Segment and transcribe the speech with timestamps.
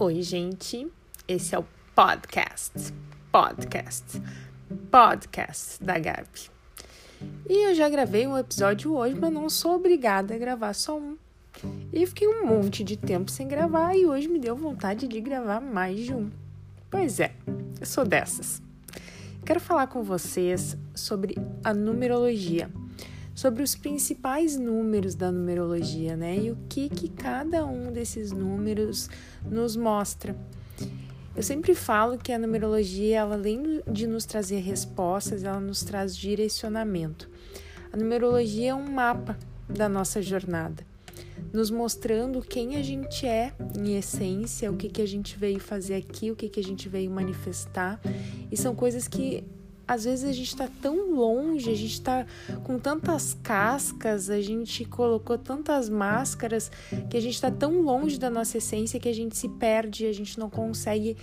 [0.00, 0.86] Oi, gente.
[1.26, 2.94] Esse é o podcast,
[3.32, 4.22] podcast,
[4.92, 6.48] podcast da Gabi.
[7.48, 11.16] E eu já gravei um episódio hoje, mas não sou obrigada a gravar só um.
[11.92, 15.60] E fiquei um monte de tempo sem gravar e hoje me deu vontade de gravar
[15.60, 16.30] mais de um.
[16.88, 17.34] Pois é,
[17.80, 18.62] eu sou dessas.
[19.44, 21.34] Quero falar com vocês sobre
[21.64, 22.70] a numerologia
[23.38, 26.36] sobre os principais números da numerologia, né?
[26.36, 29.08] E o que que cada um desses números
[29.48, 30.36] nos mostra.
[31.36, 36.16] Eu sempre falo que a numerologia, ela, além de nos trazer respostas, ela nos traz
[36.16, 37.30] direcionamento.
[37.92, 40.84] A numerologia é um mapa da nossa jornada,
[41.52, 45.94] nos mostrando quem a gente é em essência, o que, que a gente veio fazer
[45.94, 48.00] aqui, o que, que a gente veio manifestar.
[48.50, 49.44] E são coisas que
[49.88, 52.26] às vezes a gente está tão longe, a gente está
[52.62, 56.70] com tantas cascas, a gente colocou tantas máscaras
[57.08, 60.12] que a gente está tão longe da nossa essência que a gente se perde, a
[60.12, 61.16] gente não consegue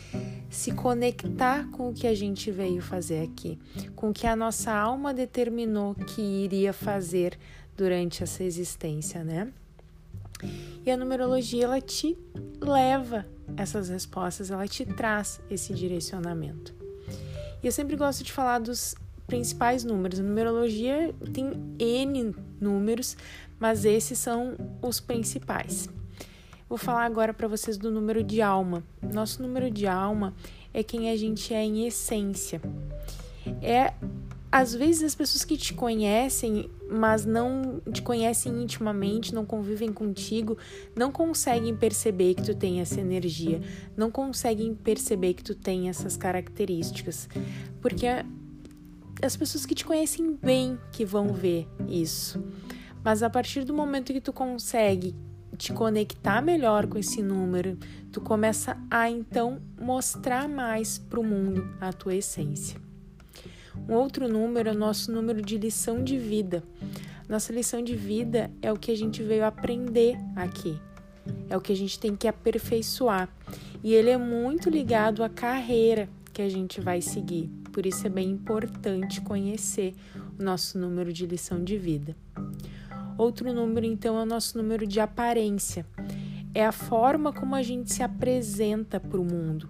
[0.49, 3.59] se conectar com o que a gente veio fazer aqui,
[3.95, 7.37] com o que a nossa alma determinou que iria fazer
[7.77, 9.51] durante essa existência, né?
[10.83, 12.17] E a numerologia ela te
[12.59, 16.84] leva essas respostas, ela te traz esse direcionamento.
[17.65, 18.93] E eu sempre gosto de falar dos
[19.25, 20.19] principais números.
[20.19, 23.17] A numerologia tem N números,
[23.59, 25.89] mas esses são os principais.
[26.69, 28.83] Vou falar agora para vocês do número de alma.
[29.01, 30.31] Nosso número de alma
[30.71, 32.61] é quem a gente é em essência.
[33.63, 33.95] É
[34.55, 40.57] às vezes as pessoas que te conhecem, mas não te conhecem intimamente, não convivem contigo,
[40.95, 43.59] não conseguem perceber que tu tem essa energia,
[43.97, 47.27] não conseguem perceber que tu tem essas características,
[47.81, 48.07] porque
[49.21, 52.41] as pessoas que te conhecem bem que vão ver isso.
[53.03, 55.13] Mas a partir do momento que tu consegue
[55.57, 57.77] te conectar melhor com esse número,
[58.09, 62.84] tu começa a então mostrar mais para o mundo a tua essência.
[63.87, 66.63] Um outro número é o nosso número de lição de vida.
[67.27, 70.79] Nossa lição de vida é o que a gente veio aprender aqui,
[71.49, 73.29] é o que a gente tem que aperfeiçoar.
[73.83, 77.49] E ele é muito ligado à carreira que a gente vai seguir.
[77.71, 79.93] Por isso é bem importante conhecer
[80.39, 82.15] o nosso número de lição de vida.
[83.17, 85.85] Outro número, então, é o nosso número de aparência.
[86.53, 89.69] É a forma como a gente se apresenta para o mundo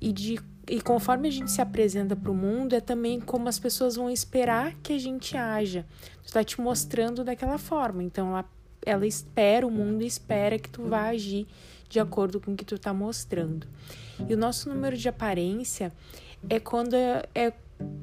[0.00, 0.38] e de
[0.68, 4.10] e conforme a gente se apresenta para o mundo, é também como as pessoas vão
[4.10, 5.86] esperar que a gente haja.
[6.22, 8.02] Tu está te mostrando daquela forma.
[8.02, 8.44] Então, ela,
[8.84, 11.46] ela espera, o mundo espera que tu vá agir
[11.88, 13.66] de acordo com o que tu está mostrando.
[14.28, 15.92] E o nosso número de aparência
[16.50, 17.52] é quando é, é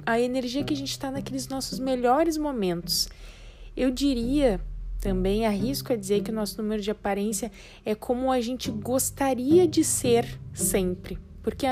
[0.05, 3.09] a energia que a gente está naqueles nossos melhores momentos.
[3.75, 4.61] Eu diria
[5.01, 7.51] também, arrisco a dizer que o nosso número de aparência
[7.83, 11.17] é como a gente gostaria de ser sempre.
[11.41, 11.67] Porque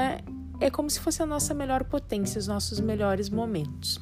[0.62, 4.00] é como se fosse a nossa melhor potência, os nossos melhores momentos.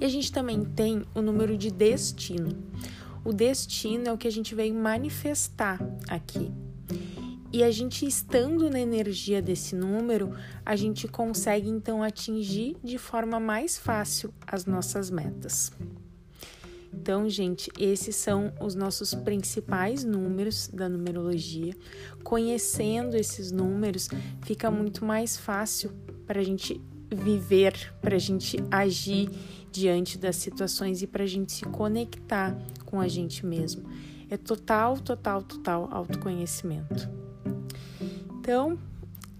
[0.00, 2.56] E a gente também tem o número de destino.
[3.24, 6.50] O destino é o que a gente veio manifestar aqui.
[7.52, 10.32] E a gente estando na energia desse número,
[10.64, 15.72] a gente consegue então atingir de forma mais fácil as nossas metas.
[16.92, 21.74] Então, gente, esses são os nossos principais números da numerologia.
[22.22, 24.08] Conhecendo esses números,
[24.42, 25.92] fica muito mais fácil
[26.26, 26.80] para a gente
[27.12, 29.30] viver, para a gente agir
[29.72, 33.88] diante das situações e para a gente se conectar com a gente mesmo.
[34.28, 37.08] É total, total, total autoconhecimento.
[38.38, 38.78] Então,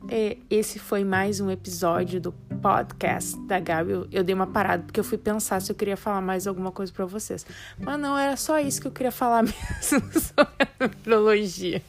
[0.09, 5.01] é, esse foi mais um episódio do podcast da Gabi, eu, dei uma parada porque
[5.01, 7.47] eu fui pensar se eu queria falar mais alguma coisa para vocês.
[7.79, 11.83] Mas não, era só isso que eu queria falar mesmo sobre a numerologia.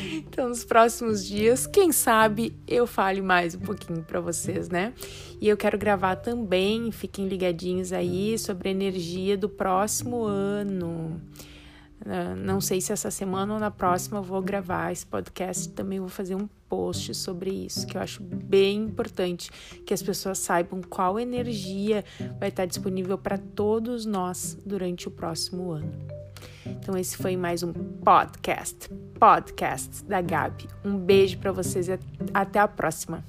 [0.00, 4.92] Então, nos próximos dias, quem sabe eu fale mais um pouquinho para vocês, né?
[5.40, 11.20] E eu quero gravar também, fiquem ligadinhos aí, sobre a energia do próximo ano.
[12.00, 15.68] Uh, não sei se essa semana ou na próxima eu vou gravar esse podcast.
[15.70, 19.50] Também vou fazer um post sobre isso, que eu acho bem importante
[19.84, 22.02] que as pessoas saibam qual energia
[22.40, 25.92] vai estar disponível para todos nós durante o próximo ano.
[26.64, 28.88] Então, esse foi mais um podcast,
[29.20, 30.66] podcast da Gabi.
[30.82, 31.98] Um beijo para vocês e
[32.32, 33.22] até a próxima.